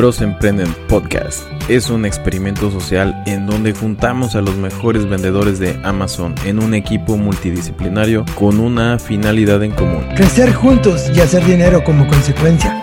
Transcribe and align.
Bros 0.00 0.22
Emprenden 0.22 0.74
Podcast 0.88 1.46
es 1.68 1.90
un 1.90 2.06
experimento 2.06 2.70
social 2.70 3.22
en 3.26 3.44
donde 3.44 3.74
juntamos 3.74 4.34
a 4.34 4.40
los 4.40 4.56
mejores 4.56 5.06
vendedores 5.06 5.58
de 5.58 5.78
Amazon 5.84 6.34
en 6.46 6.58
un 6.58 6.72
equipo 6.72 7.18
multidisciplinario 7.18 8.24
con 8.34 8.60
una 8.60 8.98
finalidad 8.98 9.62
en 9.62 9.72
común. 9.72 10.02
Crecer 10.16 10.54
juntos 10.54 11.10
y 11.14 11.20
hacer 11.20 11.44
dinero 11.44 11.84
como 11.84 12.08
consecuencia. 12.08 12.82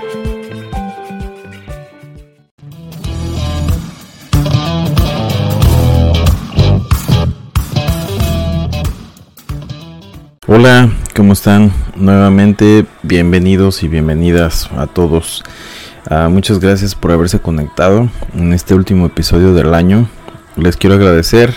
Hola, 10.45 10.91
¿cómo 11.15 11.33
están? 11.33 11.73
Nuevamente, 11.95 12.85
bienvenidos 13.01 13.81
y 13.81 13.87
bienvenidas 13.87 14.69
a 14.77 14.85
todos. 14.85 15.43
Ah, 16.09 16.29
muchas 16.29 16.59
gracias 16.59 16.95
por 16.95 17.11
haberse 17.11 17.39
conectado 17.39 18.09
en 18.33 18.53
este 18.53 18.73
último 18.73 19.07
episodio 19.07 19.53
del 19.53 19.73
año. 19.73 20.07
Les 20.55 20.77
quiero 20.77 20.95
agradecer 20.95 21.53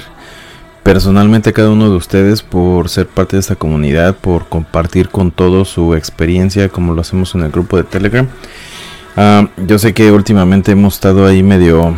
personalmente 0.83 1.51
a 1.51 1.53
cada 1.53 1.71
uno 1.71 1.89
de 1.89 1.95
ustedes 1.95 2.43
por 2.43 2.89
ser 2.89 3.07
parte 3.07 3.37
de 3.37 3.41
esta 3.41 3.55
comunidad, 3.55 4.17
por 4.17 4.49
compartir 4.49 5.09
con 5.09 5.31
todos 5.31 5.69
su 5.69 5.95
experiencia 5.95 6.69
como 6.69 6.95
lo 6.95 7.03
hacemos 7.03 7.33
en 7.37 7.43
el 7.43 7.53
grupo 7.53 7.77
de 7.77 7.85
Telegram. 7.85 8.27
Ah, 9.17 9.47
yo 9.57 9.79
sé 9.79 9.95
que 9.95 10.11
últimamente 10.11 10.73
hemos 10.73 10.95
estado 10.95 11.29
ahí 11.29 11.45
medio 11.45 11.97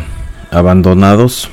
abandonados, 0.51 1.49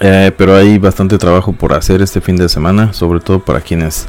eh, 0.00 0.32
pero 0.36 0.54
hay 0.54 0.76
bastante 0.76 1.16
trabajo 1.16 1.54
por 1.54 1.72
hacer 1.72 2.02
este 2.02 2.20
fin 2.20 2.36
de 2.36 2.50
semana, 2.50 2.92
sobre 2.92 3.20
todo 3.20 3.38
para 3.40 3.62
quienes 3.62 4.06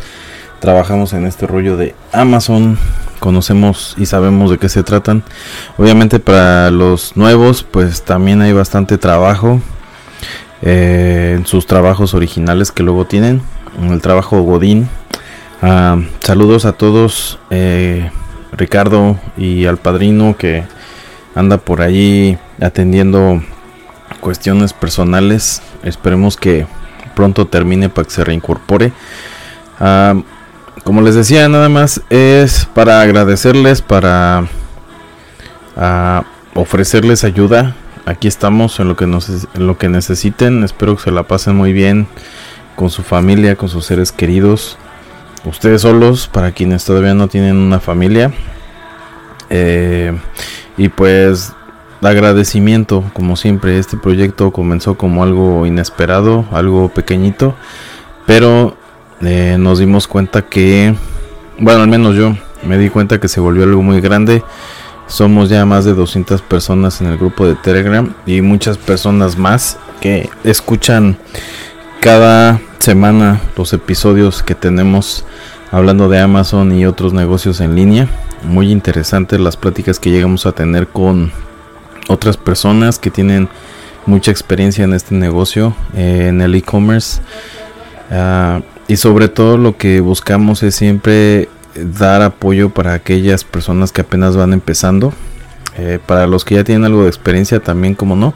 trabajamos 0.61 1.11
en 1.13 1.25
este 1.25 1.47
rollo 1.47 1.75
de 1.75 1.95
Amazon, 2.13 2.77
conocemos 3.19 3.95
y 3.97 4.05
sabemos 4.05 4.51
de 4.51 4.59
qué 4.59 4.69
se 4.69 4.83
tratan. 4.83 5.23
Obviamente 5.77 6.19
para 6.19 6.69
los 6.69 7.17
nuevos, 7.17 7.63
pues 7.63 8.03
también 8.03 8.41
hay 8.41 8.53
bastante 8.53 8.99
trabajo 8.99 9.59
eh, 10.61 11.33
en 11.35 11.47
sus 11.47 11.65
trabajos 11.65 12.13
originales 12.13 12.71
que 12.71 12.83
luego 12.83 13.05
tienen, 13.05 13.41
en 13.81 13.91
el 13.91 14.01
trabajo 14.01 14.43
Godín. 14.43 14.87
Ah, 15.63 15.97
saludos 16.19 16.65
a 16.65 16.73
todos, 16.73 17.39
eh, 17.49 18.11
Ricardo 18.51 19.17
y 19.37 19.65
al 19.65 19.77
padrino 19.77 20.37
que 20.37 20.63
anda 21.33 21.57
por 21.57 21.81
allí 21.81 22.37
atendiendo 22.61 23.41
cuestiones 24.19 24.73
personales. 24.73 25.63
Esperemos 25.81 26.37
que 26.37 26.67
pronto 27.15 27.47
termine 27.47 27.89
para 27.89 28.05
que 28.05 28.13
se 28.13 28.23
reincorpore. 28.23 28.93
Ah, 29.79 30.13
como 30.83 31.01
les 31.01 31.15
decía, 31.15 31.47
nada 31.49 31.69
más 31.69 32.01
es 32.09 32.65
para 32.73 33.01
agradecerles, 33.01 33.81
para 33.81 34.47
ah, 35.77 36.23
ofrecerles 36.53 37.23
ayuda. 37.23 37.75
Aquí 38.05 38.27
estamos 38.27 38.79
en 38.79 38.87
lo 38.87 38.95
que 38.95 39.05
nos, 39.07 39.47
lo 39.53 39.77
que 39.77 39.89
necesiten. 39.89 40.63
Espero 40.63 40.95
que 40.95 41.03
se 41.03 41.11
la 41.11 41.23
pasen 41.23 41.55
muy 41.55 41.71
bien 41.71 42.07
con 42.75 42.89
su 42.89 43.03
familia, 43.03 43.55
con 43.55 43.69
sus 43.69 43.85
seres 43.85 44.11
queridos. 44.11 44.77
Ustedes 45.45 45.81
solos, 45.81 46.27
para 46.27 46.51
quienes 46.51 46.85
todavía 46.85 47.13
no 47.13 47.27
tienen 47.27 47.57
una 47.57 47.79
familia. 47.79 48.31
Eh, 49.49 50.17
y 50.77 50.89
pues 50.89 51.53
agradecimiento, 52.01 53.03
como 53.13 53.35
siempre, 53.35 53.77
este 53.77 53.97
proyecto 53.97 54.51
comenzó 54.51 54.95
como 54.95 55.23
algo 55.23 55.65
inesperado, 55.65 56.45
algo 56.51 56.89
pequeñito, 56.89 57.55
pero 58.25 58.75
eh, 59.23 59.57
nos 59.59 59.79
dimos 59.79 60.07
cuenta 60.07 60.41
que, 60.43 60.95
bueno, 61.59 61.81
al 61.81 61.87
menos 61.87 62.15
yo 62.15 62.35
me 62.63 62.77
di 62.77 62.89
cuenta 62.89 63.19
que 63.19 63.27
se 63.27 63.39
volvió 63.39 63.63
algo 63.63 63.81
muy 63.81 64.01
grande. 64.01 64.43
Somos 65.07 65.49
ya 65.49 65.65
más 65.65 65.85
de 65.85 65.93
200 65.93 66.41
personas 66.41 67.01
en 67.01 67.07
el 67.07 67.17
grupo 67.17 67.45
de 67.45 67.55
Telegram 67.55 68.13
y 68.25 68.41
muchas 68.41 68.77
personas 68.77 69.37
más 69.37 69.77
que 69.99 70.29
escuchan 70.43 71.17
cada 71.99 72.61
semana 72.79 73.41
los 73.57 73.73
episodios 73.73 74.41
que 74.41 74.55
tenemos 74.55 75.25
hablando 75.71 76.09
de 76.09 76.19
Amazon 76.19 76.71
y 76.71 76.85
otros 76.85 77.13
negocios 77.13 77.61
en 77.61 77.75
línea. 77.75 78.07
Muy 78.43 78.71
interesantes 78.71 79.39
las 79.39 79.57
pláticas 79.57 79.99
que 79.99 80.11
llegamos 80.11 80.45
a 80.45 80.53
tener 80.53 80.87
con 80.87 81.31
otras 82.07 82.37
personas 82.37 82.97
que 82.97 83.11
tienen 83.11 83.49
mucha 84.05 84.31
experiencia 84.31 84.83
en 84.83 84.93
este 84.93 85.13
negocio, 85.13 85.75
eh, 85.93 86.27
en 86.29 86.41
el 86.41 86.55
e-commerce. 86.55 87.21
Ah, 88.09 88.61
y 88.91 88.97
sobre 88.97 89.29
todo 89.29 89.55
lo 89.55 89.77
que 89.77 90.01
buscamos 90.01 90.63
es 90.63 90.75
siempre 90.75 91.47
dar 91.75 92.21
apoyo 92.21 92.71
para 92.71 92.91
aquellas 92.91 93.45
personas 93.45 93.93
que 93.93 94.01
apenas 94.01 94.35
van 94.35 94.51
empezando. 94.51 95.13
Eh, 95.77 95.97
para 96.05 96.27
los 96.27 96.43
que 96.43 96.55
ya 96.55 96.65
tienen 96.65 96.83
algo 96.83 97.03
de 97.03 97.07
experiencia 97.07 97.61
también, 97.61 97.95
como 97.95 98.17
no. 98.17 98.33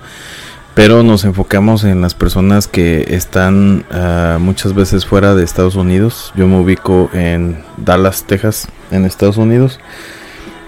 Pero 0.74 1.04
nos 1.04 1.26
enfocamos 1.26 1.84
en 1.84 2.00
las 2.00 2.14
personas 2.14 2.70
que 2.70 3.06
están 3.10 3.84
ah, 3.92 4.38
muchas 4.40 4.74
veces 4.74 5.06
fuera 5.06 5.36
de 5.36 5.44
Estados 5.44 5.76
Unidos. 5.76 6.32
Yo 6.38 6.48
me 6.48 6.58
ubico 6.58 7.10
en 7.12 7.62
Dallas, 7.76 8.24
Texas, 8.24 8.70
en 8.92 9.04
Estados 9.04 9.36
Unidos. 9.36 9.82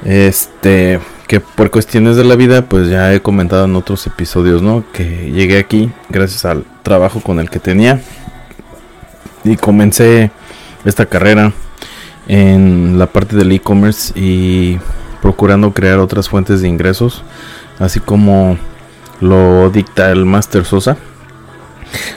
Este, 0.03 0.99
que 1.29 1.39
por 1.39 1.71
cuestiones 1.71 2.17
de 2.17 2.25
la 2.25 2.35
vida, 2.35 2.63
pues 2.63 2.89
ya 2.89 3.13
he 3.13 3.21
comentado 3.21 3.63
en 3.63 3.75
otros 3.77 4.05
episodios, 4.05 4.61
¿no? 4.61 4.83
Que 4.91 5.31
llegué 5.31 5.59
aquí 5.59 5.89
gracias 6.09 6.43
al 6.43 6.65
trabajo 6.83 7.21
con 7.21 7.39
el 7.39 7.49
que 7.49 7.59
tenía 7.59 8.01
y 9.47 9.57
comencé 9.57 10.31
esta 10.85 11.05
carrera 11.05 11.53
en 12.27 12.99
la 12.99 13.07
parte 13.07 13.35
del 13.35 13.51
e-commerce 13.51 14.17
y 14.19 14.79
procurando 15.21 15.73
crear 15.73 15.99
otras 15.99 16.29
fuentes 16.29 16.61
de 16.61 16.67
ingresos, 16.67 17.23
así 17.79 17.99
como 17.99 18.57
lo 19.21 19.69
dicta 19.69 20.11
el 20.11 20.25
Master 20.25 20.65
Sosa. 20.65 20.97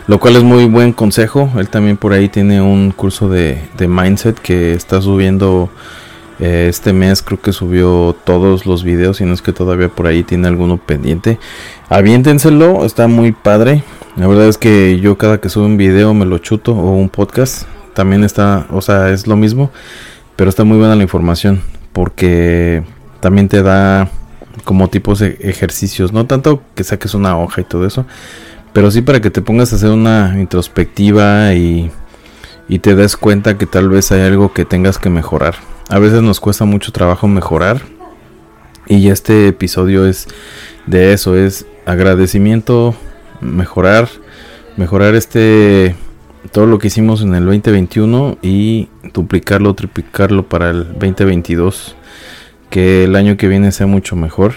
Lo 0.07 0.19
cual 0.19 0.37
es 0.37 0.43
muy 0.43 0.65
buen 0.67 0.93
consejo. 0.93 1.51
Él 1.57 1.69
también 1.69 1.97
por 1.97 2.13
ahí 2.13 2.29
tiene 2.29 2.61
un 2.61 2.91
curso 2.91 3.29
de, 3.29 3.61
mindset 3.79 4.39
que 4.39 4.73
está 4.73 5.01
subiendo 5.01 5.71
eh, 6.41 6.67
este 6.69 6.93
mes. 6.93 7.23
Creo 7.23 7.41
que 7.41 7.53
subió 7.53 8.17
todos 8.25 8.67
los 8.67 8.83
videos. 8.83 9.21
Y 9.21 9.25
no 9.25 9.35
es 9.35 9.43
que 9.43 9.53
todavía 9.53 9.89
por 9.89 10.07
ahí 10.07 10.25
tiene 10.25 10.49
alguno 10.49 10.77
pendiente. 10.77 11.39
Aviéntenselo, 11.89 12.85
está 12.85 13.07
muy 13.07 13.31
padre. 13.33 13.85
La 14.17 14.27
verdad 14.27 14.49
es 14.49 14.59
que 14.59 14.99
yo 15.01 15.17
cada 15.17 15.41
que 15.41 15.49
subo 15.49 15.67
un 15.67 15.77
video 15.77 16.13
me 16.15 16.27
lo 16.27 16.39
chuto 16.39 16.73
o 16.73 16.97
un 16.97 17.09
podcast, 17.09 17.67
también 17.95 18.25
está, 18.25 18.67
o 18.71 18.81
sea, 18.81 19.11
es 19.11 19.27
lo 19.27 19.37
mismo, 19.37 19.71
pero 20.37 20.51
está 20.51 20.65
muy 20.65 20.79
buena 20.79 20.97
la 20.97 21.03
información 21.03 21.63
porque 21.93 22.83
también 23.21 23.49
te 23.49 23.63
da 23.63 24.11
como 24.65 24.89
tipos 24.89 25.21
de 25.21 25.39
ejercicios, 25.41 26.13
no 26.13 26.27
tanto 26.27 26.63
que 26.75 26.85
saques 26.85 27.15
una 27.15 27.39
hoja 27.39 27.61
y 27.61 27.65
todo 27.65 27.87
eso, 27.87 28.05
pero 28.73 28.91
sí 28.91 29.03
para 29.03 29.21
que 29.21 29.31
te 29.31 29.43
pongas 29.43 29.73
a 29.73 29.77
hacer 29.77 29.91
una 29.91 30.37
introspectiva 30.39 31.55
y, 31.55 31.91
y 32.69 32.79
te 32.81 32.95
des 32.95 33.17
cuenta 33.17 33.59
que 33.59 33.67
tal 33.67 33.89
vez 33.89 34.11
hay 34.13 34.23
algo 34.23 34.53
que 34.53 34.65
tengas 34.65 34.99
que 34.99 35.11
mejorar. 35.11 35.55
A 35.89 35.99
veces 35.99 36.23
nos 36.23 36.41
cuesta 36.41 36.65
mucho 36.65 36.93
trabajo 36.93 37.27
mejorar 37.29 37.81
y 38.87 39.09
este 39.09 39.49
episodio 39.49 40.07
es 40.07 40.27
de 40.87 41.13
eso, 41.13 41.37
es 41.37 41.67
agradecimiento 41.87 42.95
mejorar, 43.41 44.09
mejorar 44.77 45.15
este 45.15 45.95
todo 46.53 46.67
lo 46.67 46.79
que 46.79 46.89
hicimos 46.89 47.23
en 47.23 47.35
el 47.35 47.45
2021 47.45 48.39
y 48.43 48.89
duplicarlo, 49.13 49.75
triplicarlo 49.75 50.49
para 50.49 50.71
el 50.71 50.85
2022, 50.99 51.97
que 52.71 53.05
el 53.05 53.15
año 53.15 53.37
que 53.37 53.49
viene 53.49 53.73
sea 53.73 53.87
mucho 53.87 54.17
mejor. 54.17 54.55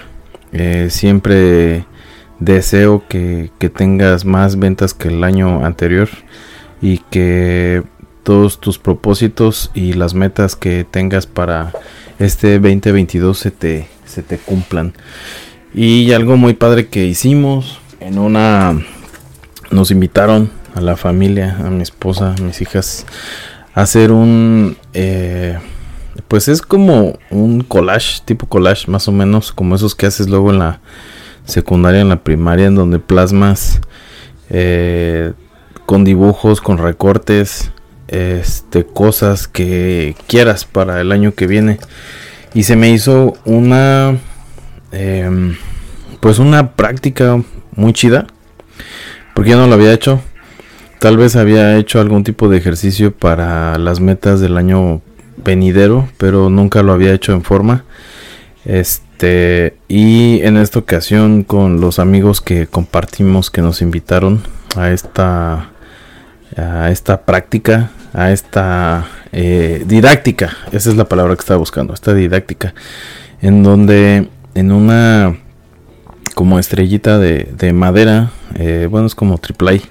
Eh, 0.53 0.87
siempre 0.89 1.85
deseo 2.39 3.03
que, 3.07 3.51
que 3.59 3.69
tengas 3.69 4.25
más 4.25 4.57
ventas 4.57 4.93
que 4.93 5.09
el 5.09 5.23
año 5.23 5.65
anterior 5.65 6.09
y 6.81 6.99
que 6.99 7.83
todos 8.23 8.59
tus 8.59 8.79
propósitos 8.79 9.71
y 9.73 9.93
las 9.93 10.13
metas 10.13 10.55
que 10.55 10.85
tengas 10.89 11.27
para 11.27 11.73
este 12.19 12.59
2022 12.59 13.37
se 13.37 13.51
te, 13.51 13.87
se 14.05 14.23
te 14.23 14.37
cumplan. 14.37 14.93
Y 15.73 16.11
algo 16.13 16.37
muy 16.37 16.53
padre 16.53 16.87
que 16.87 17.05
hicimos 17.05 17.79
en 18.03 18.19
una 18.19 18.77
nos 19.71 19.91
invitaron 19.91 20.51
a 20.75 20.81
la 20.81 20.97
familia, 20.97 21.57
a 21.59 21.69
mi 21.69 21.81
esposa, 21.81 22.35
a 22.37 22.41
mis 22.41 22.61
hijas, 22.61 23.05
a 23.73 23.81
hacer 23.81 24.11
un 24.11 24.77
eh, 24.93 25.57
pues 26.27 26.47
es 26.47 26.61
como 26.61 27.17
un 27.29 27.61
collage, 27.61 28.21
tipo 28.25 28.47
collage 28.47 28.91
más 28.91 29.07
o 29.07 29.11
menos, 29.11 29.51
como 29.51 29.75
esos 29.75 29.95
que 29.95 30.05
haces 30.05 30.29
luego 30.29 30.51
en 30.51 30.59
la 30.59 30.81
secundaria, 31.45 32.01
en 32.01 32.09
la 32.09 32.23
primaria, 32.23 32.67
en 32.67 32.75
donde 32.75 32.99
plasmas 32.99 33.79
eh, 34.49 35.33
con 35.85 36.03
dibujos, 36.03 36.61
con 36.61 36.77
recortes, 36.77 37.71
este, 38.07 38.85
cosas 38.85 39.47
que 39.47 40.15
quieras 40.27 40.65
para 40.65 41.01
el 41.01 41.11
año 41.11 41.33
que 41.33 41.47
viene. 41.47 41.79
Y 42.53 42.63
se 42.63 42.75
me 42.75 42.89
hizo 42.89 43.33
una, 43.45 44.17
em, 44.91 45.55
pues 46.19 46.37
una 46.37 46.73
práctica 46.73 47.41
muy 47.75 47.93
chida. 47.93 48.27
Porque 49.33 49.51
yo 49.51 49.57
no 49.57 49.67
lo 49.67 49.73
había 49.73 49.93
hecho. 49.93 50.21
Tal 50.99 51.17
vez 51.17 51.35
había 51.35 51.77
hecho 51.77 51.99
algún 51.99 52.23
tipo 52.23 52.47
de 52.47 52.57
ejercicio 52.57 53.13
para 53.13 53.77
las 53.77 53.99
metas 53.99 54.39
del 54.39 54.57
año 54.57 55.01
venidero, 55.37 56.07
pero 56.17 56.49
nunca 56.49 56.83
lo 56.83 56.93
había 56.93 57.13
hecho 57.13 57.33
en 57.33 57.43
forma. 57.43 57.83
Este 58.65 59.75
y 59.89 60.41
en 60.43 60.57
esta 60.57 60.79
ocasión 60.79 61.43
con 61.43 61.81
los 61.81 61.99
amigos 61.99 62.39
que 62.39 62.67
compartimos 62.67 63.51
que 63.51 63.61
nos 63.61 63.81
invitaron 63.81 64.41
a 64.77 64.91
esta 64.91 65.69
a 66.55 66.91
esta 66.91 67.25
práctica, 67.25 67.91
a 68.13 68.31
esta 68.31 69.05
eh, 69.31 69.83
didáctica, 69.85 70.55
esa 70.71 70.89
es 70.89 70.95
la 70.95 71.05
palabra 71.05 71.35
que 71.35 71.41
estaba 71.41 71.57
buscando, 71.57 71.93
esta 71.93 72.13
didáctica, 72.13 72.73
en 73.41 73.63
donde 73.63 74.29
en 74.55 74.71
una 74.71 75.35
como 76.33 76.59
estrellita 76.59 77.19
de, 77.19 77.73
madera, 77.73 78.31
eh, 78.55 78.87
bueno, 78.89 79.07
es 79.07 79.15
como 79.15 79.37
triple 79.37 79.81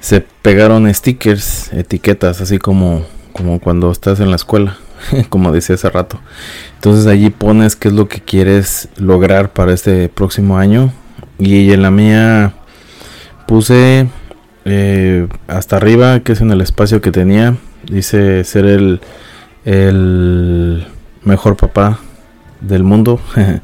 se 0.00 0.24
pegaron 0.42 0.92
stickers, 0.92 1.72
etiquetas, 1.72 2.40
así 2.40 2.58
como, 2.58 3.04
como 3.32 3.60
cuando 3.60 3.92
estás 3.92 4.18
en 4.20 4.30
la 4.30 4.36
escuela, 4.36 4.78
como 5.28 5.52
decía 5.52 5.74
hace 5.74 5.90
rato. 5.90 6.18
Entonces 6.74 7.06
allí 7.06 7.30
pones 7.30 7.76
qué 7.76 7.88
es 7.88 7.94
lo 7.94 8.08
que 8.08 8.20
quieres 8.20 8.88
lograr 8.96 9.52
para 9.52 9.72
este 9.72 10.08
próximo 10.08 10.58
año. 10.58 10.92
Y 11.38 11.72
en 11.72 11.82
la 11.82 11.90
mía 11.90 12.54
puse 13.46 14.08
eh, 14.64 15.28
hasta 15.46 15.76
arriba, 15.76 16.20
que 16.20 16.32
es 16.32 16.40
en 16.40 16.50
el 16.50 16.60
espacio 16.60 17.00
que 17.00 17.12
tenía. 17.12 17.56
Dice 17.84 18.44
ser 18.44 18.66
el, 18.66 19.00
el 19.64 20.86
mejor 21.24 21.56
papá 21.56 21.98
del 22.60 22.84
mundo. 22.84 23.20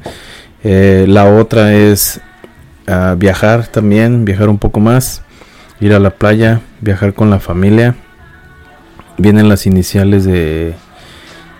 Eh, 0.69 1.05
la 1.07 1.33
otra 1.33 1.73
es 1.73 2.19
ah, 2.87 3.15
viajar 3.17 3.67
también, 3.67 4.25
viajar 4.25 4.49
un 4.49 4.57
poco 4.57 4.81
más, 4.81 5.23
ir 5.79 5.93
a 5.93 5.99
la 5.99 6.09
playa, 6.09 6.59
viajar 6.81 7.13
con 7.13 7.29
la 7.29 7.39
familia. 7.39 7.95
Vienen 9.17 9.47
las 9.47 9.65
iniciales 9.65 10.25
de, 10.25 10.75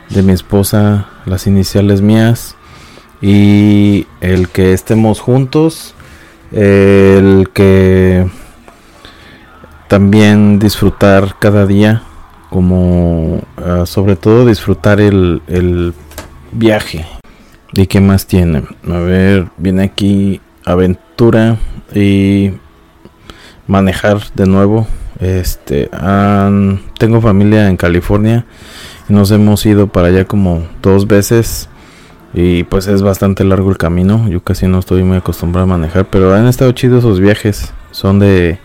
de 0.10 0.24
mi 0.24 0.34
esposa, 0.34 1.08
las 1.26 1.48
iniciales 1.48 2.02
mías 2.02 2.58
y 3.22 4.08
el 4.20 4.50
que 4.50 4.74
estemos 4.74 5.22
juntos, 5.22 5.96
el 6.52 7.50
que 7.54 8.30
también 9.88 10.60
disfrutar 10.60 11.36
cada 11.40 11.66
día, 11.66 12.04
como 12.50 13.42
ah, 13.56 13.86
sobre 13.86 14.18
todo 14.18 14.46
disfrutar 14.46 15.00
el, 15.00 15.42
el 15.48 15.94
viaje. 16.52 17.06
¿Y 17.74 17.88
qué 17.88 18.02
más 18.02 18.28
tiene? 18.28 18.64
A 18.90 18.98
ver, 19.00 19.48
viene 19.58 19.84
aquí 19.84 20.42
aventura 20.66 21.58
y 21.94 22.52
manejar 23.68 24.22
de 24.34 24.46
nuevo. 24.46 24.88
Este, 25.20 25.90
tengo 27.00 27.22
familia 27.22 27.68
en 27.70 27.78
California 27.78 28.46
nos 29.10 29.32
hemos 29.32 29.66
ido 29.66 29.88
para 29.88 30.08
allá 30.08 30.26
como 30.26 30.68
dos 30.82 31.08
veces 31.08 31.70
y 32.34 32.64
pues 32.64 32.88
es 32.88 33.02
bastante 33.02 33.44
largo 33.44 33.70
el 33.70 33.78
camino. 33.78 34.28
Yo 34.28 34.42
casi 34.44 34.68
no 34.68 34.80
estoy 34.80 35.04
muy 35.04 35.18
acostumbrado 35.18 35.64
a 35.64 35.78
manejar, 35.78 36.06
pero 36.10 36.34
han 36.34 36.48
estado 36.48 36.72
chidos 36.74 37.00
esos 37.00 37.20
viajes. 37.20 37.74
Son 37.92 38.20
de 38.20 38.60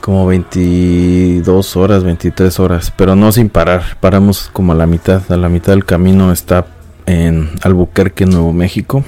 como 0.00 0.26
22 0.26 1.76
horas, 1.76 2.02
23 2.02 2.58
horas, 2.60 2.92
pero 2.96 3.14
no 3.14 3.30
sin 3.30 3.50
parar. 3.50 3.98
Paramos 4.00 4.50
como 4.52 4.72
a 4.72 4.74
la 4.74 4.86
mitad. 4.86 5.30
A 5.30 5.36
la 5.36 5.48
mitad 5.48 5.74
del 5.74 5.84
camino 5.84 6.32
está 6.32 6.66
en 7.06 7.50
Albuquerque, 7.62 8.26
Nuevo 8.26 8.52
México. 8.52 9.04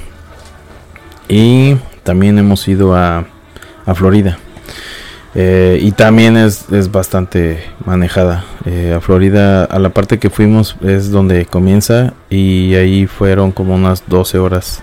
Y 1.29 1.77
también 2.03 2.39
hemos 2.39 2.67
ido 2.69 2.95
a, 2.95 3.27
a 3.87 3.95
Florida. 3.95 4.39
Eh, 5.37 5.79
y 5.83 5.91
también 5.93 6.37
es, 6.37 6.71
es 6.71 6.93
bastante 6.93 7.65
manejada. 7.85 8.45
Eh, 8.67 8.95
a 8.97 9.01
Florida, 9.01 9.65
a 9.65 9.79
la 9.79 9.91
parte 9.91 10.19
que 10.19 10.31
fuimos 10.31 10.77
es 10.83 11.11
donde 11.11 11.45
comienza 11.47 12.15
y 12.31 12.75
ahí 12.75 13.07
fueron 13.07 13.51
como 13.51 13.75
unas 13.75 14.05
12 14.07 14.39
horas. 14.39 14.83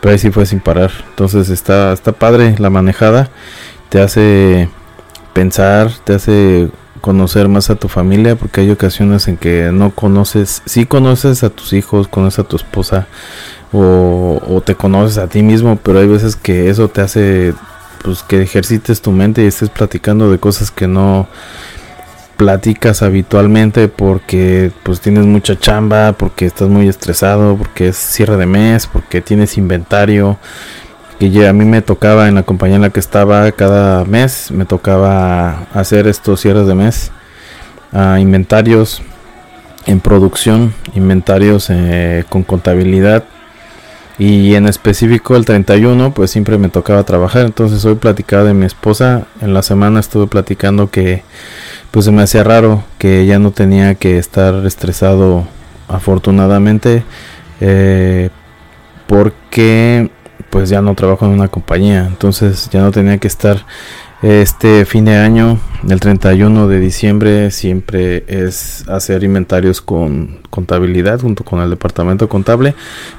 Pero 0.00 0.12
ahí 0.12 0.18
sí 0.18 0.30
fue 0.30 0.44
sin 0.44 0.60
parar. 0.60 0.90
Entonces 1.10 1.48
está, 1.48 1.92
está 1.92 2.12
padre 2.12 2.56
la 2.58 2.68
manejada. 2.68 3.30
Te 3.88 4.00
hace 4.00 4.68
pensar, 5.32 5.90
te 6.04 6.14
hace 6.14 6.68
conocer 7.00 7.48
más 7.48 7.70
a 7.70 7.76
tu 7.76 7.88
familia 7.88 8.36
porque 8.36 8.60
hay 8.60 8.70
ocasiones 8.70 9.28
en 9.28 9.36
que 9.36 9.70
no 9.72 9.90
conoces, 9.90 10.62
sí 10.66 10.86
conoces 10.86 11.44
a 11.44 11.50
tus 11.50 11.72
hijos, 11.72 12.08
conoces 12.08 12.40
a 12.40 12.44
tu 12.44 12.56
esposa 12.56 13.06
o, 13.72 14.40
o 14.46 14.60
te 14.60 14.74
conoces 14.74 15.18
a 15.18 15.28
ti 15.28 15.42
mismo, 15.42 15.76
pero 15.76 16.00
hay 16.00 16.08
veces 16.08 16.36
que 16.36 16.70
eso 16.70 16.88
te 16.88 17.00
hace 17.00 17.54
pues 18.02 18.22
que 18.22 18.42
ejercites 18.42 19.00
tu 19.00 19.10
mente 19.10 19.42
y 19.42 19.46
estés 19.46 19.70
platicando 19.70 20.30
de 20.30 20.38
cosas 20.38 20.70
que 20.70 20.86
no 20.86 21.28
platicas 22.36 23.02
habitualmente 23.02 23.88
porque 23.88 24.70
pues 24.82 25.00
tienes 25.00 25.24
mucha 25.24 25.58
chamba, 25.58 26.12
porque 26.12 26.46
estás 26.46 26.68
muy 26.68 26.88
estresado, 26.88 27.56
porque 27.56 27.88
es 27.88 27.96
cierre 27.96 28.36
de 28.36 28.46
mes, 28.46 28.86
porque 28.86 29.20
tienes 29.20 29.56
inventario. 29.56 30.38
Ya 31.18 31.48
a 31.48 31.52
mí 31.52 31.64
me 31.64 31.80
tocaba 31.80 32.28
en 32.28 32.34
la 32.34 32.42
compañía 32.42 32.76
en 32.76 32.82
la 32.82 32.90
que 32.90 33.00
estaba 33.00 33.50
cada 33.52 34.04
mes, 34.04 34.50
me 34.50 34.66
tocaba 34.66 35.66
hacer 35.72 36.06
estos 36.06 36.40
cierres 36.40 36.66
de 36.66 36.74
mes, 36.74 37.10
uh, 37.92 38.16
inventarios 38.18 39.02
en 39.86 40.00
producción, 40.00 40.74
inventarios 40.94 41.70
eh, 41.70 42.24
con 42.28 42.42
contabilidad 42.42 43.24
y 44.18 44.54
en 44.54 44.66
específico 44.66 45.36
el 45.36 45.44
31, 45.44 46.12
pues 46.12 46.30
siempre 46.30 46.58
me 46.58 46.68
tocaba 46.68 47.04
trabajar. 47.04 47.44
Entonces 47.44 47.84
hoy 47.84 47.96
platicaba 47.96 48.44
de 48.44 48.54
mi 48.54 48.64
esposa. 48.64 49.26
En 49.40 49.52
la 49.52 49.62
semana 49.62 50.00
estuve 50.00 50.26
platicando 50.26 50.90
que 50.90 51.22
pues 51.90 52.06
se 52.06 52.12
me 52.12 52.22
hacía 52.22 52.42
raro 52.42 52.82
que 52.98 53.26
ya 53.26 53.38
no 53.38 53.50
tenía 53.50 53.94
que 53.94 54.18
estar 54.18 54.66
estresado 54.66 55.46
afortunadamente. 55.88 57.04
Eh, 57.60 58.30
porque 59.06 60.10
pues 60.50 60.68
ya 60.68 60.80
no 60.80 60.94
trabajo 60.94 61.26
en 61.26 61.32
una 61.32 61.48
compañía. 61.48 62.06
Entonces 62.06 62.68
ya 62.70 62.80
no 62.80 62.90
tenía 62.90 63.18
que 63.18 63.28
estar 63.28 63.64
este 64.22 64.86
fin 64.86 65.04
de 65.04 65.16
año, 65.16 65.58
el 65.86 66.00
31 66.00 66.68
de 66.68 66.80
diciembre, 66.80 67.50
siempre 67.50 68.24
es 68.28 68.88
hacer 68.88 69.22
inventarios 69.22 69.82
con 69.82 70.38
contabilidad 70.48 71.20
junto 71.20 71.44
con 71.44 71.60
el 71.60 71.68
departamento 71.68 72.28
contable. 72.28 72.74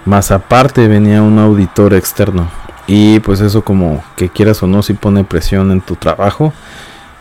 Más 0.06 0.31
aparte 0.31 0.88
venía 0.88 1.22
un 1.22 1.38
auditor 1.38 1.94
externo. 1.94 2.50
Y 2.88 3.19
pues 3.19 3.42
eso 3.42 3.64
como 3.64 4.04
que 4.16 4.30
quieras 4.30 4.64
o 4.64 4.68
no, 4.68 4.81
si 4.81 4.94
pone 4.94 5.24
presión 5.24 5.72
en 5.72 5.81
tu 5.81 5.96
trabajo. 5.96 6.54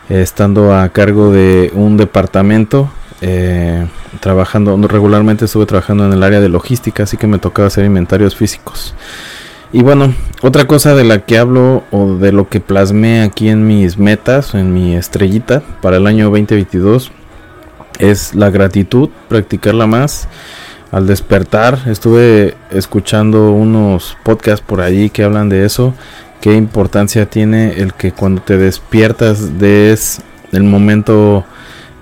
estando 0.09 0.73
a 0.73 0.87
cargo 0.89 1.31
de 1.31 1.69
un 1.75 1.97
departamento, 1.97 2.89
eh, 3.21 3.85
trabajando 4.21 4.77
regularmente 4.87 5.45
estuve 5.45 5.65
trabajando 5.65 6.05
en 6.05 6.13
el 6.13 6.23
área 6.23 6.39
de 6.39 6.49
logística, 6.49 7.03
así 7.03 7.17
que 7.17 7.27
me 7.27 7.39
tocaba 7.39 7.67
hacer 7.67 7.83
inventarios 7.85 8.35
físicos. 8.35 8.95
Y 9.73 9.83
bueno, 9.83 10.13
otra 10.41 10.65
cosa 10.65 10.95
de 10.95 11.03
la 11.03 11.25
que 11.25 11.37
hablo 11.37 11.83
o 11.91 12.15
de 12.15 12.31
lo 12.31 12.47
que 12.47 12.61
plasmé 12.61 13.21
aquí 13.21 13.49
en 13.49 13.67
mis 13.67 13.97
metas, 13.97 14.53
en 14.53 14.73
mi 14.73 14.95
estrellita 14.95 15.61
para 15.81 15.97
el 15.97 16.07
año 16.07 16.25
2022, 16.29 17.11
es 17.99 18.33
la 18.33 18.49
gratitud, 18.49 19.09
practicarla 19.27 19.85
más. 19.85 20.29
Al 20.91 21.05
despertar, 21.05 21.79
estuve 21.87 22.55
escuchando 22.71 23.51
unos 23.51 24.15
podcasts 24.23 24.65
por 24.65 24.79
allí 24.79 25.09
que 25.09 25.23
hablan 25.23 25.49
de 25.49 25.65
eso. 25.65 25.93
Qué 26.39 26.53
importancia 26.53 27.25
tiene 27.25 27.81
el 27.81 27.93
que 27.93 28.13
cuando 28.13 28.41
te 28.41 28.57
despiertas 28.57 29.59
des 29.59 30.21
el 30.53 30.63
momento, 30.63 31.43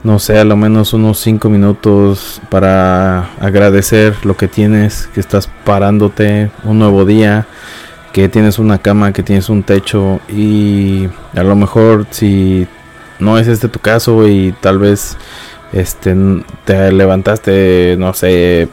no 0.05 0.19
sé, 0.19 0.37
a 0.37 0.43
lo 0.43 0.55
menos 0.55 0.93
unos 0.93 1.19
5 1.19 1.49
minutos 1.49 2.39
para 2.49 3.31
agradecer 3.39 4.15
lo 4.23 4.37
que 4.37 4.47
tienes, 4.47 5.07
que 5.07 5.19
estás 5.19 5.49
parándote, 5.65 6.51
un 6.63 6.77
nuevo 6.77 7.05
día 7.05 7.47
que 8.13 8.29
tienes 8.29 8.59
una 8.59 8.77
cama, 8.77 9.13
que 9.13 9.23
tienes 9.23 9.49
un 9.49 9.63
techo 9.63 10.19
y 10.29 11.09
a 11.35 11.41
lo 11.41 11.55
mejor 11.55 12.05
si 12.11 12.67
no 13.17 13.39
es 13.39 13.47
este 13.47 13.67
tu 13.67 13.79
caso 13.79 14.27
y 14.27 14.53
tal 14.61 14.77
vez 14.77 15.17
este 15.73 16.15
te 16.65 16.91
levantaste, 16.91 17.95
no 17.97 18.13
sé, 18.13 18.69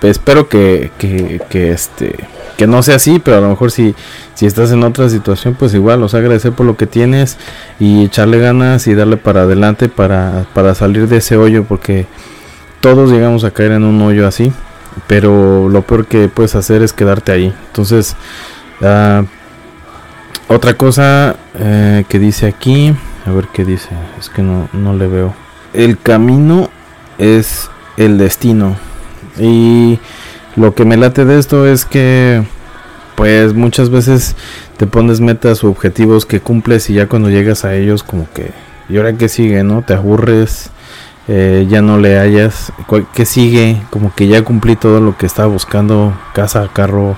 espero 0.00 0.48
que, 0.48 0.90
que, 0.98 1.72
este 1.72 2.16
que 2.56 2.66
no 2.66 2.82
sea 2.82 2.96
así, 2.96 3.18
pero 3.18 3.38
a 3.38 3.40
lo 3.40 3.48
mejor 3.48 3.70
si, 3.70 3.94
si 4.34 4.46
estás 4.46 4.70
en 4.72 4.82
otra 4.84 5.08
situación, 5.08 5.56
pues 5.58 5.74
igual, 5.74 6.02
os 6.02 6.14
agradecer 6.14 6.52
por 6.52 6.66
lo 6.66 6.76
que 6.76 6.86
tienes 6.86 7.36
y 7.78 8.04
echarle 8.04 8.38
ganas 8.38 8.86
y 8.86 8.94
darle 8.94 9.16
para 9.16 9.42
adelante 9.42 9.88
para, 9.88 10.46
para 10.54 10.74
salir 10.74 11.08
de 11.08 11.18
ese 11.18 11.36
hoyo, 11.36 11.64
porque 11.64 12.06
todos 12.80 13.10
llegamos 13.10 13.44
a 13.44 13.50
caer 13.50 13.72
en 13.72 13.84
un 13.84 14.00
hoyo 14.02 14.26
así, 14.26 14.52
pero 15.06 15.68
lo 15.68 15.82
peor 15.82 16.06
que 16.06 16.28
puedes 16.28 16.54
hacer 16.54 16.82
es 16.82 16.92
quedarte 16.92 17.32
ahí. 17.32 17.54
Entonces, 17.66 18.16
Ah, 18.82 19.24
otra 20.48 20.74
cosa 20.74 21.36
eh, 21.54 22.04
que 22.08 22.18
dice 22.18 22.46
aquí, 22.46 22.94
a 23.24 23.30
ver 23.30 23.48
qué 23.52 23.64
dice, 23.64 23.90
es 24.18 24.28
que 24.28 24.42
no, 24.42 24.68
no 24.72 24.94
le 24.94 25.06
veo. 25.06 25.34
El 25.72 25.98
camino 25.98 26.70
es 27.18 27.70
el 27.96 28.18
destino. 28.18 28.76
Y 29.38 29.98
lo 30.56 30.74
que 30.74 30.84
me 30.84 30.96
late 30.96 31.24
de 31.24 31.38
esto 31.38 31.66
es 31.66 31.84
que, 31.84 32.42
pues 33.16 33.54
muchas 33.54 33.90
veces 33.90 34.36
te 34.76 34.86
pones 34.86 35.20
metas 35.20 35.64
o 35.64 35.68
objetivos 35.68 36.26
que 36.26 36.40
cumples 36.40 36.90
y 36.90 36.94
ya 36.94 37.08
cuando 37.08 37.30
llegas 37.30 37.64
a 37.64 37.74
ellos 37.74 38.02
como 38.02 38.26
que, 38.32 38.50
¿y 38.88 38.96
ahora 38.96 39.12
que 39.14 39.28
sigue, 39.28 39.62
no? 39.62 39.82
Te 39.82 39.94
aburres 39.94 40.70
eh, 41.26 41.66
ya 41.70 41.80
no 41.80 41.98
le 41.98 42.18
hayas, 42.18 42.70
que 43.14 43.24
sigue, 43.24 43.80
como 43.88 44.14
que 44.14 44.26
ya 44.26 44.42
cumplí 44.42 44.76
todo 44.76 45.00
lo 45.00 45.16
que 45.16 45.24
estaba 45.24 45.48
buscando, 45.48 46.12
casa, 46.34 46.68
carro, 46.70 47.16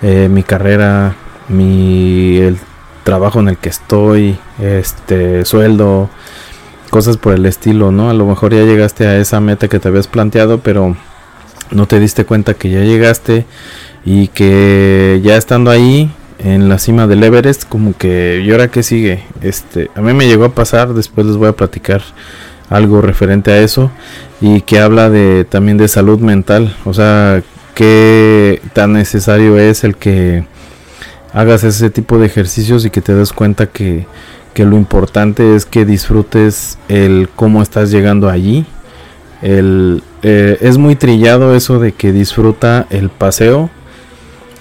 eh, 0.00 0.28
mi 0.30 0.44
carrera, 0.44 1.16
mi 1.48 2.36
el 2.36 2.58
trabajo 3.02 3.40
en 3.40 3.48
el 3.48 3.56
que 3.56 3.68
estoy, 3.68 4.38
este 4.60 5.44
sueldo, 5.44 6.08
cosas 6.90 7.16
por 7.16 7.34
el 7.34 7.44
estilo, 7.46 7.90
¿no? 7.90 8.10
A 8.10 8.14
lo 8.14 8.26
mejor 8.26 8.54
ya 8.54 8.62
llegaste 8.62 9.08
a 9.08 9.18
esa 9.18 9.40
meta 9.40 9.66
que 9.66 9.80
te 9.80 9.88
habías 9.88 10.06
planteado, 10.06 10.58
pero 10.58 10.96
no 11.72 11.86
te 11.86 12.00
diste 12.00 12.24
cuenta 12.24 12.54
que 12.54 12.70
ya 12.70 12.80
llegaste 12.80 13.44
y 14.04 14.28
que 14.28 15.20
ya 15.22 15.36
estando 15.36 15.70
ahí 15.70 16.10
en 16.38 16.68
la 16.68 16.78
cima 16.78 17.06
del 17.06 17.22
Everest, 17.22 17.64
como 17.68 17.96
que 17.96 18.42
y 18.44 18.50
ahora 18.50 18.68
qué 18.68 18.82
sigue, 18.82 19.22
este, 19.42 19.90
a 19.94 20.00
mí 20.00 20.12
me 20.12 20.26
llegó 20.26 20.44
a 20.44 20.54
pasar, 20.54 20.94
después 20.94 21.26
les 21.26 21.36
voy 21.36 21.48
a 21.48 21.52
platicar 21.52 22.02
algo 22.68 23.00
referente 23.00 23.52
a 23.52 23.60
eso 23.60 23.90
y 24.40 24.62
que 24.62 24.80
habla 24.80 25.10
de 25.10 25.44
también 25.44 25.76
de 25.76 25.88
salud 25.88 26.18
mental, 26.18 26.76
o 26.84 26.94
sea, 26.94 27.42
qué 27.74 28.60
tan 28.72 28.92
necesario 28.92 29.58
es 29.58 29.84
el 29.84 29.96
que 29.96 30.44
hagas 31.32 31.64
ese 31.64 31.90
tipo 31.90 32.18
de 32.18 32.26
ejercicios 32.26 32.84
y 32.84 32.90
que 32.90 33.00
te 33.00 33.14
des 33.14 33.32
cuenta 33.32 33.66
que, 33.66 34.06
que 34.54 34.64
lo 34.64 34.76
importante 34.76 35.54
es 35.54 35.64
que 35.64 35.84
disfrutes 35.84 36.78
el 36.88 37.28
cómo 37.34 37.62
estás 37.62 37.90
llegando 37.90 38.28
allí. 38.28 38.66
El, 39.42 40.02
eh, 40.22 40.58
es 40.60 40.78
muy 40.78 40.96
trillado 40.96 41.54
eso 41.54 41.78
de 41.78 41.92
que 41.92 42.12
disfruta 42.12 42.86
el 42.90 43.10
paseo, 43.10 43.70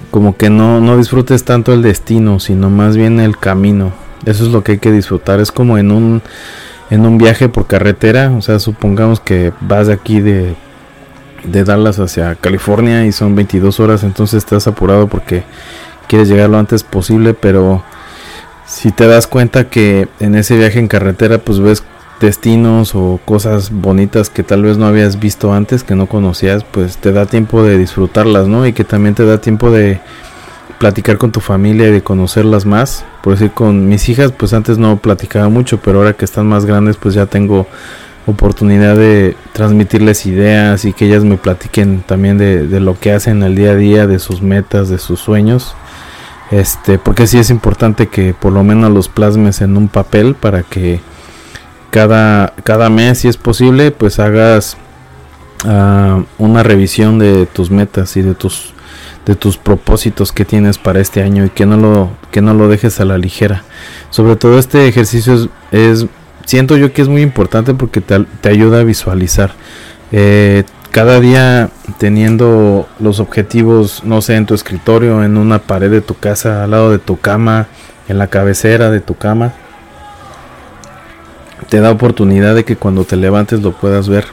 como 0.09 0.35
que 0.35 0.49
no, 0.49 0.81
no 0.81 0.97
disfrutes 0.97 1.45
tanto 1.45 1.73
el 1.73 1.81
destino, 1.81 2.39
sino 2.39 2.69
más 2.69 2.97
bien 2.97 3.19
el 3.19 3.37
camino. 3.37 3.93
Eso 4.25 4.45
es 4.45 4.51
lo 4.51 4.63
que 4.63 4.73
hay 4.73 4.77
que 4.79 4.91
disfrutar. 4.91 5.39
Es 5.39 5.51
como 5.51 5.77
en 5.77 5.91
un 5.91 6.21
en 6.91 7.05
un 7.05 7.17
viaje 7.17 7.47
por 7.47 7.67
carretera, 7.67 8.31
o 8.31 8.41
sea, 8.41 8.59
supongamos 8.59 9.21
que 9.21 9.53
vas 9.61 9.87
de 9.87 9.93
aquí 9.93 10.19
de, 10.19 10.55
de 11.45 11.63
Dallas 11.63 11.99
hacia 11.99 12.35
California 12.35 13.05
y 13.05 13.13
son 13.13 13.33
22 13.33 13.79
horas, 13.79 14.03
entonces 14.03 14.39
estás 14.39 14.67
apurado 14.67 15.07
porque 15.07 15.43
quieres 16.07 16.27
llegar 16.27 16.49
lo 16.49 16.59
antes 16.59 16.83
posible, 16.83 17.33
pero 17.33 17.81
si 18.67 18.91
te 18.91 19.07
das 19.07 19.25
cuenta 19.25 19.69
que 19.69 20.09
en 20.19 20.35
ese 20.35 20.57
viaje 20.57 20.79
en 20.79 20.89
carretera 20.89 21.37
pues 21.37 21.59
ves 21.59 21.81
destinos 22.21 22.95
o 22.95 23.19
cosas 23.25 23.71
bonitas 23.71 24.29
que 24.29 24.43
tal 24.43 24.63
vez 24.63 24.77
no 24.77 24.85
habías 24.85 25.19
visto 25.19 25.53
antes, 25.53 25.83
que 25.83 25.95
no 25.95 26.05
conocías, 26.05 26.63
pues 26.63 26.97
te 26.97 27.11
da 27.11 27.25
tiempo 27.25 27.63
de 27.63 27.77
disfrutarlas, 27.77 28.47
¿no? 28.47 28.65
Y 28.65 28.73
que 28.73 28.85
también 28.85 29.15
te 29.15 29.25
da 29.25 29.41
tiempo 29.41 29.71
de 29.71 29.99
platicar 30.79 31.17
con 31.17 31.31
tu 31.31 31.41
familia 31.41 31.89
y 31.89 31.91
de 31.91 32.01
conocerlas 32.01 32.65
más. 32.65 33.03
Por 33.21 33.33
decir, 33.33 33.51
con 33.51 33.89
mis 33.89 34.07
hijas, 34.07 34.31
pues 34.31 34.53
antes 34.53 34.77
no 34.77 34.97
platicaba 34.97 35.49
mucho, 35.49 35.79
pero 35.79 35.99
ahora 35.99 36.13
que 36.13 36.25
están 36.25 36.47
más 36.47 36.65
grandes, 36.65 36.97
pues 36.97 37.13
ya 37.13 37.25
tengo 37.25 37.67
oportunidad 38.27 38.95
de 38.95 39.35
transmitirles 39.51 40.25
ideas 40.25 40.85
y 40.85 40.93
que 40.93 41.05
ellas 41.05 41.23
me 41.23 41.37
platiquen 41.37 42.01
también 42.01 42.37
de, 42.37 42.79
lo 42.79 42.99
que 42.99 43.11
hacen 43.11 43.43
el 43.43 43.55
día 43.55 43.71
a 43.71 43.75
día, 43.75 44.07
de 44.07 44.19
sus 44.19 44.41
metas, 44.41 44.89
de 44.89 44.99
sus 44.99 45.19
sueños. 45.19 45.75
Este, 46.51 46.99
porque 46.99 47.27
sí 47.27 47.39
es 47.39 47.49
importante 47.49 48.07
que 48.07 48.33
por 48.33 48.51
lo 48.51 48.63
menos 48.63 48.91
los 48.91 49.07
plasmes 49.07 49.61
en 49.61 49.77
un 49.77 49.87
papel 49.87 50.35
para 50.35 50.63
que 50.63 50.99
cada, 51.91 52.53
cada 52.63 52.89
mes, 52.89 53.19
si 53.19 53.27
es 53.27 53.37
posible, 53.37 53.91
pues 53.91 54.19
hagas 54.19 54.77
uh, 55.65 56.23
una 56.39 56.63
revisión 56.63 57.19
de 57.19 57.45
tus 57.45 57.69
metas 57.69 58.17
y 58.17 58.23
de 58.23 58.33
tus 58.33 58.73
de 59.25 59.35
tus 59.35 59.57
propósitos 59.57 60.31
que 60.31 60.45
tienes 60.45 60.79
para 60.79 60.99
este 60.99 61.21
año 61.21 61.45
y 61.45 61.49
que 61.49 61.67
no 61.67 61.77
lo, 61.77 62.09
que 62.31 62.41
no 62.41 62.55
lo 62.55 62.67
dejes 62.67 62.99
a 62.99 63.05
la 63.05 63.19
ligera. 63.19 63.63
Sobre 64.09 64.35
todo 64.35 64.57
este 64.57 64.87
ejercicio 64.87 65.47
es, 65.71 66.07
siento 66.45 66.75
yo 66.75 66.91
que 66.91 67.03
es 67.03 67.07
muy 67.07 67.21
importante 67.21 67.73
porque 67.75 68.01
te, 68.01 68.25
te 68.41 68.49
ayuda 68.49 68.79
a 68.79 68.83
visualizar. 68.83 69.53
Eh, 70.11 70.63
cada 70.89 71.19
día 71.19 71.69
teniendo 71.99 72.87
los 72.99 73.19
objetivos, 73.19 74.03
no 74.03 74.21
sé, 74.21 74.35
en 74.35 74.45
tu 74.45 74.53
escritorio, 74.53 75.23
en 75.23 75.37
una 75.37 75.59
pared 75.59 75.89
de 75.89 76.01
tu 76.01 76.15
casa, 76.15 76.63
al 76.63 76.71
lado 76.71 76.91
de 76.91 76.99
tu 76.99 77.19
cama, 77.19 77.67
en 78.09 78.17
la 78.17 78.27
cabecera 78.27 78.89
de 78.89 78.99
tu 78.99 79.15
cama, 79.15 79.53
te 81.69 81.79
da 81.79 81.91
oportunidad 81.91 82.55
de 82.55 82.65
que 82.65 82.75
cuando 82.75 83.03
te 83.03 83.15
levantes 83.15 83.61
lo 83.61 83.71
puedas 83.71 84.09
ver 84.09 84.25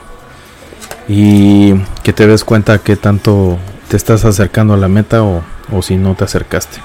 y 1.09 1.75
que 2.03 2.13
te 2.13 2.27
des 2.27 2.45
cuenta 2.45 2.79
que 2.79 2.97
tanto 2.97 3.59
te 3.89 3.97
estás 3.97 4.25
acercando 4.25 4.75
a 4.75 4.77
la 4.77 4.89
meta 4.89 5.23
o, 5.23 5.43
si 5.83 5.97
no 5.97 6.15
te 6.15 6.25
acercaste. 6.25 6.79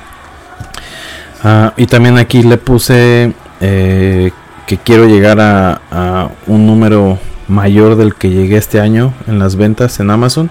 Ah, 1.43 1.73
y 1.75 1.88
también 1.88 2.17
aquí 2.17 2.41
le 2.41 2.57
puse 2.57 3.33
eh, 3.59 4.31
que 4.65 4.77
quiero 4.77 5.05
llegar 5.05 5.39
a, 5.39 6.29
un 6.47 6.65
número 6.65 7.19
mayor 7.47 7.95
del 7.97 8.15
que 8.15 8.29
llegué 8.29 8.57
este 8.57 8.79
año 8.79 9.13
en 9.27 9.39
las 9.39 9.57
ventas 9.57 10.00
en 10.00 10.09
Amazon. 10.09 10.50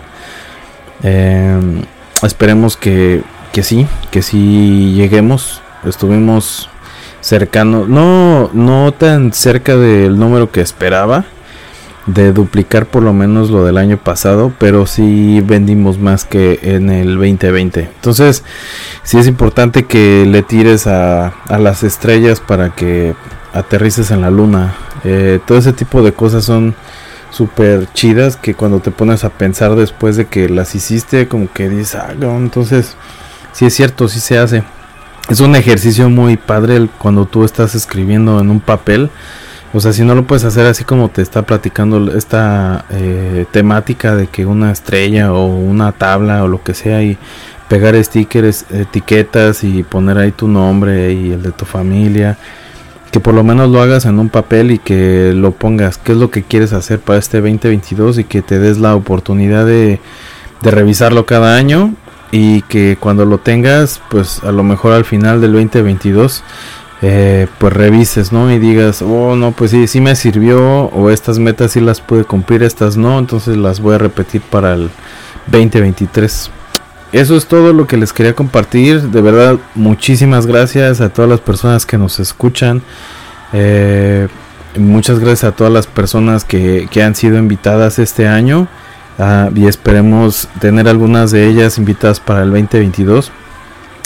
Em, 1.03 1.83
esperemos 2.23 2.77
que, 2.77 3.23
que 3.53 3.63
sí, 3.63 3.87
que 4.11 4.23
sí 4.23 4.93
lleguemos. 4.95 5.63
Estuvimos 5.85 6.69
cercanos, 7.23 7.89
no, 7.89 8.51
no 8.53 8.93
tan 8.93 9.33
cerca 9.33 9.77
del 9.77 10.19
número 10.19 10.51
que 10.51 10.61
esperaba 10.61 11.25
de 12.07 12.33
duplicar 12.33 12.87
por 12.87 13.03
lo 13.03 13.13
menos 13.13 13.51
lo 13.51 13.65
del 13.65 13.79
año 13.79 13.97
pasado, 13.97 14.53
pero 14.59 14.87
sí 14.87 15.41
vendimos 15.41 15.99
más 15.99 16.25
que 16.25 16.59
en 16.63 16.91
el 16.91 17.15
2020. 17.15 17.81
Entonces, 17.81 18.43
sí 19.05 19.19
es 19.19 19.27
importante 19.27 19.85
que 19.85 20.27
le 20.27 20.43
tires 20.43 20.87
a, 20.87 21.29
a 21.29 21.59
las 21.59 21.85
estrellas 21.85 22.41
para 22.41 22.75
que 22.75 23.15
aterrices 23.53 24.11
en 24.11 24.21
la 24.21 24.31
luna. 24.31 24.75
Eh, 25.05 25.41
todo 25.47 25.59
ese 25.59 25.73
tipo 25.73 26.03
de 26.03 26.13
cosas 26.13 26.45
son 26.45 26.75
súper 27.31 27.91
chidas 27.93 28.37
que 28.37 28.55
cuando 28.55 28.81
te 28.81 28.91
pones 28.91 29.25
a 29.25 29.31
pensar 29.31 29.75
después 29.75 30.17
de 30.17 30.27
que 30.27 30.49
las 30.49 30.75
hiciste, 30.75 31.29
como 31.29 31.51
que 31.53 31.69
dices, 31.69 31.95
ah, 31.95 32.15
entonces, 32.21 32.97
sí 33.53 33.67
es 33.67 33.75
cierto, 33.75 34.09
sí 34.09 34.21
se 34.21 34.39
hace. 34.39 34.65
Es 35.29 35.41
un 35.41 35.55
ejercicio 35.55 36.11
muy 36.11 36.37
padre 36.37 36.89
cuando 36.99 37.27
tú 37.27 37.45
estás 37.45 37.75
escribiendo 37.75 38.41
en 38.41 38.51
un 38.51 38.61
papel. 38.61 39.09
O 39.73 39.81
sea, 39.81 39.93
si 39.93 40.05
no 40.05 40.15
lo 40.15 40.27
puedes 40.27 40.45
hacer 40.45 40.67
así 40.67 40.85
como 40.85 41.09
te 41.09 41.23
está 41.23 41.43
platicando 41.43 42.13
esta 42.15 42.85
eh, 42.91 43.47
temática 43.51 44.15
de 44.17 44.27
que 44.27 44.45
una 44.45 44.73
estrella 44.73 45.33
o 45.33 45.47
una 45.47 45.93
tabla 45.93 46.45
o 46.45 46.49
lo 46.49 46.63
que 46.63 46.75
sea 46.75 47.03
y 47.03 47.17
pegar 47.69 47.95
stickers, 48.05 48.67
etiquetas 48.71 49.65
y 49.65 49.83
poner 49.85 50.19
ahí 50.19 50.33
tu 50.33 50.49
nombre 50.49 51.13
y 51.15 51.31
el 51.31 51.43
de 51.43 51.53
tu 51.53 51.65
familia, 51.65 52.37
que 53.11 53.21
por 53.21 53.33
lo 53.33 53.45
menos 53.45 53.71
lo 53.71 53.81
hagas 53.81 54.05
en 54.05 54.19
un 54.19 54.29
papel 54.29 54.73
y 54.73 54.79
que 54.79 55.33
lo 55.35 55.53
pongas, 55.53 55.97
qué 55.97 56.13
es 56.13 56.19
lo 56.19 56.31
que 56.31 56.43
quieres 56.43 56.75
hacer 56.75 56.99
para 56.99 57.19
este 57.19 57.41
2022 57.41 58.19
y 58.19 58.25
que 58.25 58.43
te 58.43 58.59
des 58.59 58.77
la 58.77 58.95
oportunidad 58.95 59.65
de 59.65 60.01
revisarlo 60.63 61.25
cada 61.25 61.57
año 61.57 61.95
y 62.33 62.63
que 62.63 62.97
cuando 62.99 63.25
lo 63.25 63.39
tengas, 63.39 64.01
pues 64.09 64.43
a 64.43 64.51
lo 64.51 64.65
mejor 64.65 64.95
al 64.95 65.05
final 65.05 65.41
del 65.41 65.53
2022 65.53 66.43
eh, 67.03 67.47
pues 67.59 67.73
revises, 67.73 68.33
¿no? 68.33 68.51
Y 68.53 68.59
digas, 68.59 69.03
oh, 69.03 69.37
no, 69.37 69.53
pues 69.53 69.73
sí, 69.73 69.87
sí 69.87 70.01
me 70.01 70.17
sirvió, 70.17 70.85
o 70.85 71.11
estas 71.11 71.39
metas 71.39 71.73
sí 71.73 71.81
las 71.81 72.01
pude 72.01 72.25
cumplir, 72.25 72.63
estas 72.63 72.97
no, 72.97 73.19
entonces 73.19 73.57
las 73.57 73.81
voy 73.81 73.97
a 73.97 73.99
repetir 73.99 74.41
para 74.41 74.75
el 74.75 74.89
2023. 75.49 76.51
Eso 77.13 77.37
es 77.37 77.47
todo 77.47 77.73
lo 77.73 77.87
que 77.87 77.97
les 77.97 78.13
quería 78.13 78.35
compartir. 78.35 79.03
De 79.03 79.21
verdad, 79.21 79.59
muchísimas 79.75 80.47
gracias 80.47 81.01
a 81.01 81.11
todas 81.11 81.29
las 81.29 81.41
personas 81.41 81.85
que 81.85 81.99
nos 81.99 82.19
escuchan. 82.21 82.83
Eh, 83.53 84.29
muchas 84.79 85.19
gracias 85.19 85.45
a 85.45 85.57
todas 85.57 85.73
las 85.73 85.87
personas 85.87 86.45
que, 86.45 86.89
que 86.91 87.03
han 87.03 87.15
sido 87.15 87.37
invitadas 87.37 87.99
este 87.99 88.29
año. 88.29 88.69
Y 89.55 89.67
esperemos 89.67 90.49
tener 90.61 90.89
algunas 90.89 91.31
de 91.31 91.47
ellas 91.47 91.79
invitadas 91.79 92.21
para 92.21 92.43
el 92.43 92.51
2022. 92.51 93.31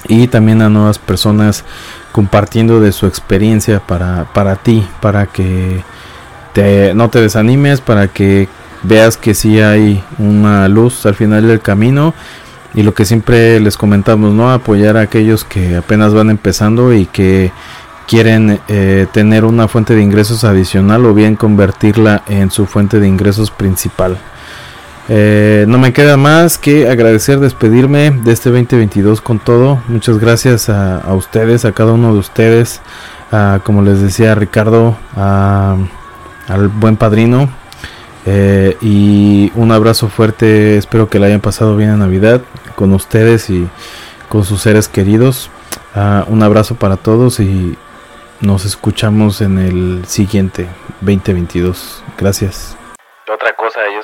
Y 0.08 0.28
también 0.28 0.62
a 0.62 0.68
nuevas 0.68 0.98
personas 0.98 1.64
compartiendo 2.12 2.80
de 2.80 2.92
su 2.92 3.06
experiencia 3.06 3.80
para, 3.80 4.24
para 4.32 4.56
ti, 4.56 4.86
para 5.00 5.26
que 5.26 5.82
te, 6.52 6.94
no 6.94 7.10
te 7.10 7.20
desanimes, 7.20 7.80
para 7.80 8.08
que 8.08 8.48
veas 8.82 9.16
que 9.16 9.34
sí 9.34 9.60
hay 9.60 10.02
una 10.18 10.68
luz 10.68 11.04
al 11.06 11.14
final 11.14 11.46
del 11.46 11.60
camino 11.60 12.14
y 12.74 12.82
lo 12.82 12.94
que 12.94 13.04
siempre 13.04 13.58
les 13.58 13.76
comentamos, 13.76 14.32
¿no? 14.32 14.52
Apoyar 14.52 14.96
a 14.96 15.00
aquellos 15.00 15.44
que 15.44 15.76
apenas 15.76 16.12
van 16.12 16.30
empezando 16.30 16.92
y 16.92 17.06
que 17.06 17.50
quieren 18.06 18.60
eh, 18.68 19.06
tener 19.12 19.44
una 19.44 19.66
fuente 19.66 19.94
de 19.94 20.02
ingresos 20.02 20.44
adicional 20.44 21.04
o 21.06 21.14
bien 21.14 21.36
convertirla 21.36 22.22
en 22.28 22.50
su 22.50 22.66
fuente 22.66 23.00
de 23.00 23.08
ingresos 23.08 23.50
principal. 23.50 24.18
Eh, 25.08 25.64
no 25.68 25.78
me 25.78 25.92
queda 25.92 26.16
más 26.16 26.58
que 26.58 26.88
agradecer, 26.88 27.38
despedirme 27.38 28.10
de 28.10 28.32
este 28.32 28.50
2022 28.50 29.20
con 29.20 29.38
todo. 29.38 29.80
Muchas 29.88 30.18
gracias 30.18 30.68
a, 30.68 31.12
ustedes, 31.14 31.64
a 31.64 31.72
cada 31.72 31.92
uno 31.92 32.12
de 32.12 32.18
ustedes. 32.18 32.80
como 33.64 33.82
les 33.82 34.00
decía 34.00 34.34
Ricardo, 34.34 34.96
al 35.16 36.68
buen 36.68 36.96
padrino. 36.96 37.48
Eh, 38.26 38.76
y 38.80 39.52
un 39.54 39.70
abrazo 39.70 40.08
fuerte. 40.08 40.76
Espero 40.76 41.08
que 41.08 41.18
la 41.18 41.26
hayan 41.26 41.40
pasado 41.40 41.76
bien 41.76 41.90
en 41.90 42.00
Navidad 42.00 42.42
con 42.74 42.92
ustedes 42.92 43.48
y 43.48 43.68
con 44.28 44.44
sus 44.44 44.62
seres 44.62 44.88
queridos. 44.88 45.48
Ah, 45.94 46.24
un 46.28 46.42
abrazo 46.42 46.74
para 46.74 46.96
todos 46.96 47.40
y 47.40 47.78
nos 48.40 48.64
escuchamos 48.64 49.40
en 49.40 49.58
el 49.58 50.04
siguiente 50.06 50.68
2022. 51.00 52.02
Gracias. 52.18 52.76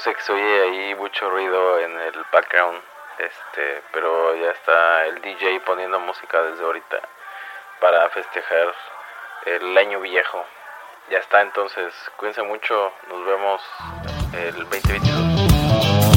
Sé 0.03 0.15
que 0.15 0.23
se 0.23 0.33
oye 0.33 0.63
ahí 0.63 0.95
mucho 0.97 1.31
ruido 1.31 1.79
en 1.79 1.97
el 1.97 2.25
background, 2.33 2.83
este, 3.19 3.83
pero 3.93 4.35
ya 4.35 4.51
está 4.51 5.07
el 5.07 5.23
DJ 5.23 5.61
poniendo 5.61 6.01
música 6.01 6.43
desde 6.43 6.65
ahorita 6.65 7.01
para 7.81 8.09
festejar 8.11 8.75
el 9.45 9.79
año 9.79 10.01
viejo. 10.01 10.45
Ya 11.09 11.19
está, 11.19 11.41
entonces, 11.43 11.95
cuídense 12.17 12.43
mucho, 12.43 12.93
nos 13.09 13.25
vemos 13.25 13.63
el 14.35 14.57
2022. 14.69 16.12